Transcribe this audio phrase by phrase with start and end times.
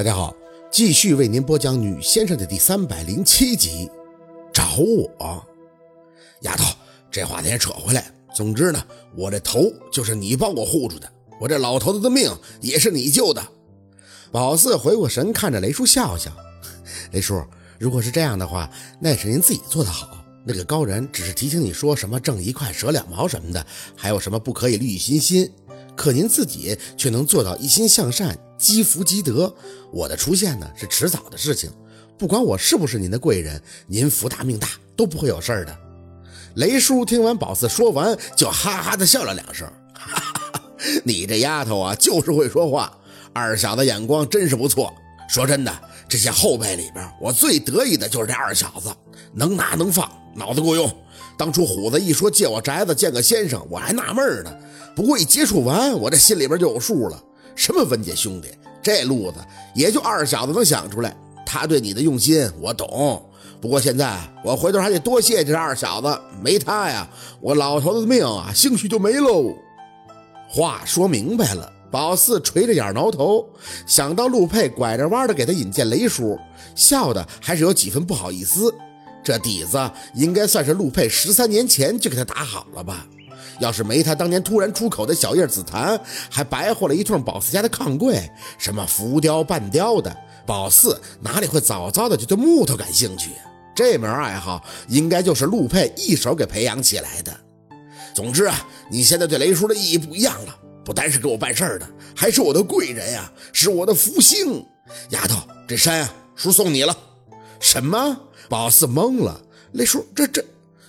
[0.00, 0.34] 大家好，
[0.72, 3.86] 继续为您播讲《女先生》的第三百零七集。
[4.50, 5.44] 找我，
[6.40, 6.74] 丫头，
[7.10, 8.10] 这话咱扯回来。
[8.34, 8.82] 总之呢，
[9.14, 13.46] 我这头就是你帮我护住的，我这老头子的命也是你救的。
[14.32, 16.32] 宝四回过神，看着雷叔笑笑。
[17.12, 17.44] 雷叔，
[17.78, 20.24] 如果是这样的话，那是您自己做的好。
[20.46, 25.52] 那个高人只是提醒你说什么挣一块舍两毛什么的，还有什么不可以利欲熏心。
[25.94, 29.52] 可您自己却能做到一心向善，积福积德。
[29.90, 31.70] 我的出现呢是迟早的事情，
[32.18, 35.76] 不管我是不是您的贵人，您福大命大都不会有事儿的。
[36.56, 40.20] 雷叔听完宝四说完，就哈哈的笑了两声，哈
[40.52, 40.62] 哈，
[41.04, 42.96] 你这丫头啊，就是会说话。
[43.32, 44.92] 二小子眼光真是不错。
[45.28, 45.72] 说真的，
[46.08, 48.90] 这些后辈里边，我最得意的就是这二小子，
[49.32, 50.92] 能拿能放，脑子够用。
[51.38, 54.52] 当初虎子一说借我宅子见个先生，我还纳闷呢。
[54.96, 57.22] 不过一接触完，我这心里边就有数了。
[57.60, 58.48] 什么文家兄弟，
[58.82, 59.36] 这路子
[59.74, 61.14] 也就二小子能想出来。
[61.44, 63.22] 他对你的用心我懂，
[63.60, 67.06] 不过现在我回头还得多谢这二小子，没他呀，
[67.38, 69.54] 我老头子的命啊，兴许就没喽。
[70.48, 73.46] 话说明白了，宝四垂着眼挠头，
[73.86, 76.38] 想到陆佩拐着弯的给他引荐雷叔，
[76.74, 78.74] 笑的还是有几分不好意思。
[79.22, 79.78] 这底子
[80.14, 83.06] 应该算是陆佩十三年前就给他打好了吧。
[83.60, 90.14] 要是没他当年突然出口的小叶紫檀，还白活了一通宝四家的炕柜，什么浮雕半雕的，
[90.46, 93.30] 宝四哪里会早早的就对木头感兴趣？
[93.72, 97.32] 这门爱好应该就是陆佩一手给培养起来的。
[98.14, 104.66] 总之啊，你现在对雷叔的意义不一样了，不单是给我办事的，还是我的贵人呀，是我的福星。
[105.10, 105.36] 丫头，
[105.68, 106.96] 这山啊，叔送你了。
[107.60, 108.18] 什么？
[108.48, 109.40] 宝四懵了。
[109.72, 110.44] 雷叔，这这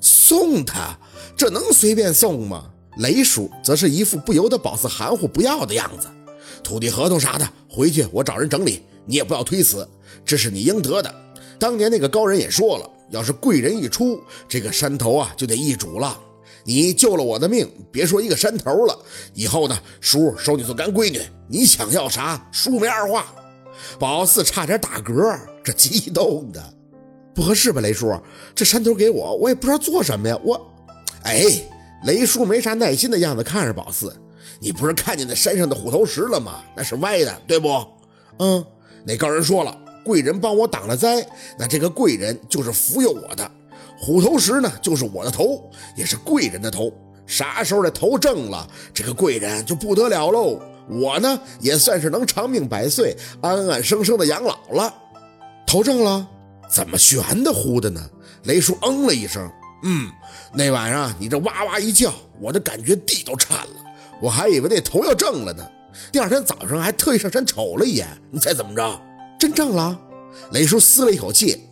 [0.00, 0.96] 送他？
[1.34, 2.70] 这能随便送吗？
[2.98, 6.08] 雷叔则是一副不由得宝四含糊不要的样子。
[6.62, 9.86] 土地合同啥的，回去我找人整理，你也不要推辞，
[10.24, 11.14] 这是你应得的。
[11.58, 16.18] 当年那个高人也说了，要是贵人一出，这个山头啊就得易主了。
[16.64, 18.98] 你救了我的命，别说一个山头了，
[19.34, 23.26] 以后呢，叔收你做干闺女，你想要啥，叔没二话。
[23.98, 26.74] 宝四差点打嗝，这激动的
[27.34, 27.82] 不合适吧？
[27.82, 28.18] 雷叔，
[28.54, 30.72] 这山头给我，我也不知道做什么呀，我。
[31.26, 31.44] 哎，
[32.04, 34.16] 雷叔没啥耐心的样子，看着宝四，
[34.60, 36.62] 你不是看见那山上的虎头石了吗？
[36.76, 37.84] 那是歪的，对不？
[38.38, 38.64] 嗯，
[39.04, 41.26] 那高人说了，贵人帮我挡了灾，
[41.58, 43.50] 那这个贵人就是福佑我的。
[43.98, 46.92] 虎头石呢，就是我的头，也是贵人的头。
[47.26, 50.60] 啥时候这头正了，这个贵人就不得了喽。
[50.88, 54.94] 我呢，也算是能长命百岁、安安生生的养老了。
[55.66, 56.24] 头正了，
[56.70, 58.00] 怎么悬的乎的呢？
[58.44, 59.50] 雷叔嗯了一声。
[59.82, 60.10] 嗯，
[60.52, 63.74] 那晚上你这哇哇一叫，我这感觉地都颤了，
[64.20, 65.66] 我还以为那头要正了呢。
[66.10, 69.00] 第二天早上还特意上山瞅了一眼，你猜怎么着？
[69.38, 69.98] 真正了。
[70.52, 71.68] 雷叔嘶了一口气，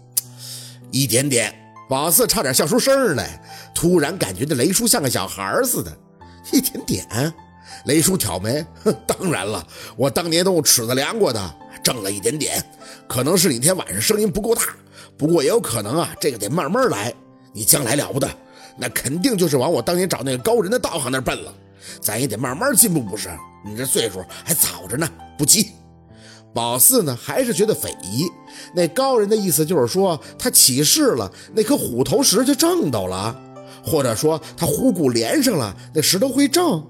[0.91, 1.54] 一点点。
[1.88, 3.43] 宝四差点笑出声来，
[3.75, 5.94] 突然感觉这雷叔像个小孩似的。
[6.53, 7.34] 一点点。
[7.87, 9.66] 雷叔挑眉，哼，当然了，
[9.97, 12.64] 我当年都用尺子量过的，正了一点点。
[13.06, 14.62] 可能是你天晚上声音不够大，
[15.19, 17.12] 不过也有可能啊，这个得慢慢来。
[17.54, 18.28] 你将来了不得，
[18.76, 21.54] 那肯定就是往我当年找那个高人的道行那奔了。
[22.00, 23.31] 咱也得慢慢进步，不是？
[23.65, 25.70] 你这岁数还早着呢，不急。
[26.53, 28.26] 宝四呢，还是觉得匪夷。
[28.75, 33.38] 那高人的意思就是说，他起誓了，那颗虎头石就正到了，
[33.84, 36.84] 或者说他虎骨连上了，那石头会正。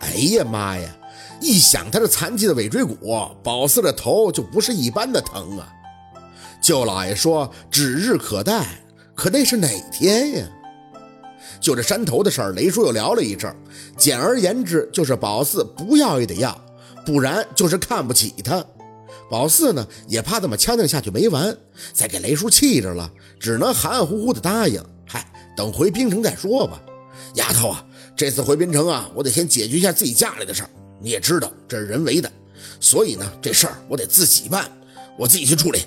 [0.00, 0.96] 哎呀妈呀！
[1.40, 2.96] 一想他这残疾的尾椎骨，
[3.42, 5.72] 宝四的头就不是一般的疼啊。
[6.60, 8.66] 舅老爷说指日可待。
[9.20, 10.48] 可那是哪天呀？
[11.60, 13.54] 就这山头的事儿，雷叔又聊了一阵。
[13.94, 16.58] 简而言之，就是宝四不要也得要，
[17.04, 18.64] 不然就是看不起他。
[19.30, 21.54] 宝四呢，也怕这么呛呛下去没完，
[21.92, 24.82] 再给雷叔气着了，只能含含糊糊的答应。
[25.06, 26.80] 嗨，等回滨城再说吧。
[27.34, 27.84] 丫头啊，
[28.16, 30.70] 这次回滨城啊，我得先解决一下自己家里的事儿。
[30.98, 32.32] 你也知道，这是人为的，
[32.80, 34.66] 所以呢，这事儿我得自己办，
[35.18, 35.82] 我自己去处理。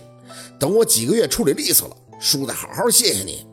[0.59, 1.97] 等我几个月处理利索了。
[2.23, 3.45] 叔得好好谢谢你。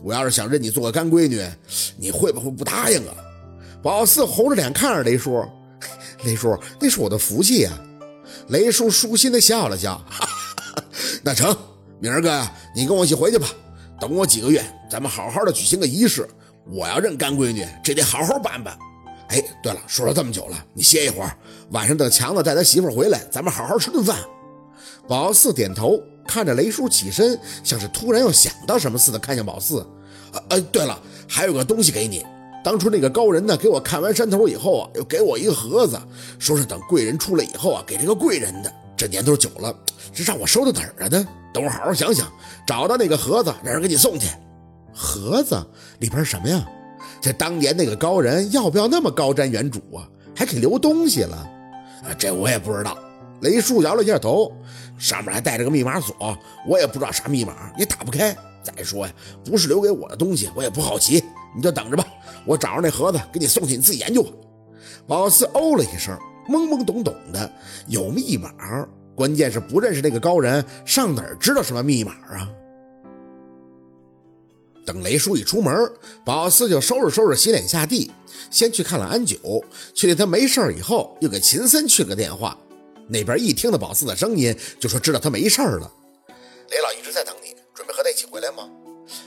[0.00, 1.44] 我要是想认你做个干闺女，
[1.96, 3.14] 你会不会不答应啊？
[3.82, 5.44] 宝四红着脸看着雷叔，
[6.24, 7.72] 雷叔，那是我的福气呀。
[8.48, 10.24] 雷叔舒心的笑了笑，哈
[10.76, 10.84] 哈
[11.24, 11.56] 那成，
[11.98, 13.48] 明儿个呀，你跟我一起回去吧。
[14.00, 16.28] 等我几个月，咱们好好的举行个仪式。
[16.70, 18.78] 我要认干闺女，这得好好办办。
[19.30, 21.36] 哎，对了，说了这么久了，你歇一会儿，
[21.70, 24.16] 晚上等强子带他媳妇回来，咱们好好吃顿饭。
[25.08, 26.00] 宝四点头。
[26.26, 29.86] 看着雷叔起身，像是突然又想到什么似的，看向宝四。
[30.48, 30.98] 呃，对了，
[31.28, 32.24] 还有个东西给你。
[32.64, 36.00] 当初那个高人呢，给我看完山头以后啊，又给我一个盒子，
[36.38, 38.72] 说是等贵人出来以后啊，给这个贵人的。
[38.96, 39.74] 这年头久了，
[40.14, 41.28] 这让我收到哪儿了呢？
[41.52, 42.30] 等我好好想想，
[42.66, 44.28] 找到那个盒子，让人给你送去。
[44.94, 45.60] 盒子
[45.98, 46.64] 里边什么呀？
[47.20, 50.08] 这当年那个高人要不要那么高瞻远瞩啊？
[50.34, 51.36] 还给留东西了？
[52.04, 52.96] 啊，这我也不知道。
[53.42, 54.52] 雷叔摇了一下头，
[54.98, 58.36] 上面还带着个密码锁，我也不知道啥密码，也打不开。
[58.62, 59.12] 再说呀，
[59.44, 61.22] 不是留给我的东西，我也不好奇。
[61.54, 62.06] 你就等着吧，
[62.46, 64.30] 我找着那盒子给你送去，你自己研究吧。
[65.06, 66.16] 宝四哦了一声，
[66.48, 67.52] 懵懵懂懂的，
[67.88, 68.50] 有密码，
[69.16, 72.48] 关键是不认识那个高人，上哪儿知道什么密码啊？
[74.86, 75.74] 等雷叔一出门，
[76.24, 78.10] 宝四就收拾收拾洗脸下地，
[78.50, 79.64] 先去看了安九，
[79.94, 82.56] 确定他没事以后，又给秦森去个电话。
[83.12, 85.92] 那边一听到宝四的声音，就说知道他没事儿了。
[86.70, 88.68] 雷老一直在等你，准备和他一起回来吗？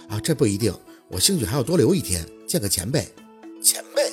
[0.09, 0.73] 啊，这不一定，
[1.07, 3.07] 我兴许还要多留一天，见个前辈。
[3.61, 4.11] 前辈，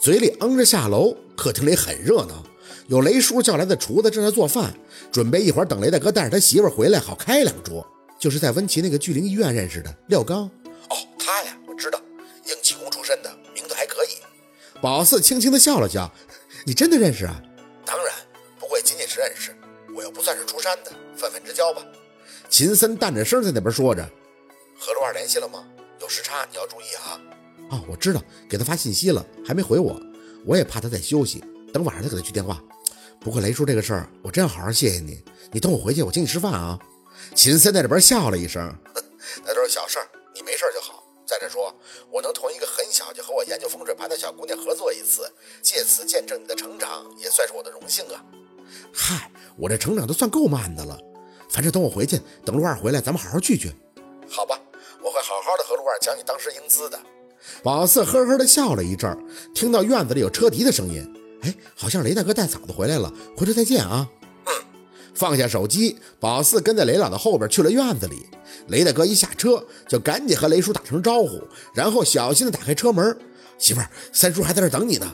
[0.00, 2.44] 嘴里嗯着下楼，客厅里很热闹，
[2.86, 4.72] 有雷叔叫来的厨子正在做饭，
[5.10, 7.84] 准备一会儿等雷大哥带着他媳妇回来，好开两桌。
[8.20, 10.42] 就是在温琪那个巨灵医院认识的廖刚。
[10.42, 12.00] 哦，他呀，我知道，
[12.46, 14.10] 硬气功出身的，名字还可以。
[14.80, 16.12] 宝四轻轻的笑了笑，
[16.64, 17.42] 你真的认识啊？
[19.18, 19.54] 认识，
[19.94, 21.82] 我又不算是出山的，泛泛之交吧。
[22.48, 24.08] 秦森淡着声在那边说着。
[24.78, 25.64] 和陆二联系了吗？
[26.00, 27.20] 有时差，你要注意啊。
[27.70, 30.00] 哦，我知道，给他发信息了，还没回我。
[30.44, 31.42] 我也怕他在休息，
[31.72, 32.60] 等晚上再给他去电话。
[33.20, 35.22] 不过雷叔这个事儿，我真要好好谢谢你。
[35.52, 36.78] 你等我回去，我请你吃饭啊。
[37.34, 38.74] 秦森在这边笑了一声，
[39.46, 41.04] 那都是小事儿，你没事就好。
[41.24, 41.72] 再者说，
[42.10, 45.32] 我能同一个很小就和我研究风水盘的小姑娘合作一次，
[45.62, 48.22] 借此见证你的成长，也算是我的荣幸啊。
[48.92, 50.98] 嗨，我这成长都算够慢的了。
[51.48, 53.72] 反正等我回去，等陆二回来，咱们好好聚聚。
[54.28, 54.58] 好吧。
[55.04, 56.96] 我会好好的和陆二讲你当时英姿的。
[57.60, 59.18] 宝四呵呵的笑了一阵，
[59.52, 61.04] 听到院子里有车笛的声音，
[61.42, 64.08] 哎，好像雷大哥带嫂子回来了，回头再见啊。
[64.46, 64.52] 嗯，
[65.12, 68.26] 放下手机，宝四跟在雷老的后边去了院子里。
[68.68, 71.42] 雷大哥一下车就赶紧和雷叔打声招呼，
[71.74, 73.18] 然后小心的打开车门。
[73.58, 75.12] 媳妇儿，三叔还在这等你呢。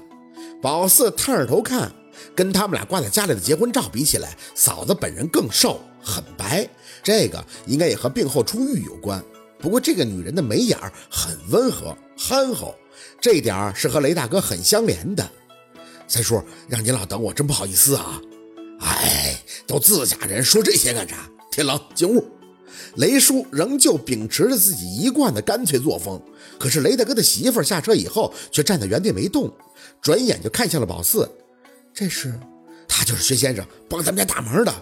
[0.60, 1.90] 宝四探着头看，
[2.34, 6.68] 跟他们俩挂在家里的结婚照比起来，嫂子本人更瘦，很白，
[7.02, 9.22] 这个应该也和病后出狱有关。
[9.58, 10.78] 不过这个女人的眉眼
[11.10, 12.74] 很温和憨厚，
[13.20, 15.28] 这点是和雷大哥很相连的。
[16.06, 18.20] 三叔，让您老等我，真不好意思啊。
[18.80, 19.36] 哎，
[19.66, 21.28] 都自家人，说这些干啥？
[21.50, 22.24] 天冷，进屋。
[22.94, 26.20] 雷叔仍旧秉持着自己一贯的干脆作风，
[26.58, 29.52] 可是雷大哥的媳妇下车以后却站在原地没动，
[30.00, 31.28] 转眼就看向了宝四。
[31.98, 32.32] 这是，
[32.86, 34.72] 他就是薛先生帮咱们家大忙的。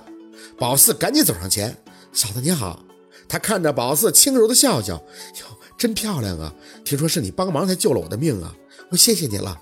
[0.58, 1.74] 宝四赶紧走上前，
[2.12, 2.84] 嫂子您好。
[3.26, 5.02] 他看着宝四，轻柔的笑笑
[5.40, 6.52] ：“哟，真漂亮啊！
[6.84, 8.54] 听说是你帮忙才救了我的命啊，
[8.90, 9.58] 我谢谢你了。”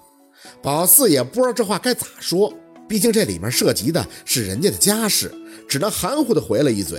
[0.64, 2.52] 宝四也不知道这话该咋说，
[2.88, 5.32] 毕竟这里面涉及的是人家的家事，
[5.68, 6.98] 只能含糊的回了一嘴：“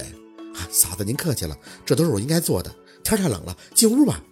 [0.55, 2.73] 啊，嫂子您客气了，这都是我应该做的。
[3.03, 4.23] 天太冷了，进屋吧。”